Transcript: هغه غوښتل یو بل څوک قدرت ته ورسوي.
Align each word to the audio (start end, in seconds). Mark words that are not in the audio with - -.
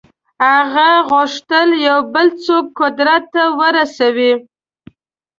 هغه 0.49 0.89
غوښتل 1.11 1.69
یو 1.87 1.99
بل 2.13 2.27
څوک 2.45 2.65
قدرت 2.79 3.23
ته 3.33 3.43
ورسوي. 3.59 4.33